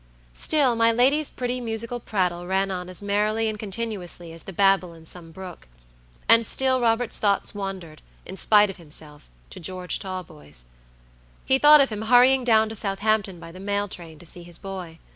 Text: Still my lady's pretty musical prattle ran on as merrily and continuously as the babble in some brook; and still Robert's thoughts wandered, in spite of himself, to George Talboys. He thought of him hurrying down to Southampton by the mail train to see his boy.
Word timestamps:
Still 0.33 0.75
my 0.75 0.91
lady's 0.91 1.29
pretty 1.29 1.61
musical 1.61 1.99
prattle 1.99 2.47
ran 2.47 2.71
on 2.71 2.89
as 2.89 3.03
merrily 3.03 3.47
and 3.47 3.59
continuously 3.59 4.33
as 4.33 4.41
the 4.41 4.51
babble 4.51 4.95
in 4.95 5.05
some 5.05 5.29
brook; 5.31 5.67
and 6.27 6.43
still 6.43 6.81
Robert's 6.81 7.19
thoughts 7.19 7.53
wandered, 7.53 8.01
in 8.25 8.35
spite 8.35 8.71
of 8.71 8.77
himself, 8.77 9.29
to 9.51 9.59
George 9.59 9.99
Talboys. 9.99 10.65
He 11.45 11.59
thought 11.59 11.81
of 11.81 11.89
him 11.89 12.01
hurrying 12.01 12.43
down 12.43 12.67
to 12.69 12.75
Southampton 12.75 13.39
by 13.39 13.51
the 13.51 13.59
mail 13.59 13.87
train 13.87 14.17
to 14.17 14.25
see 14.25 14.41
his 14.41 14.57
boy. 14.57 14.97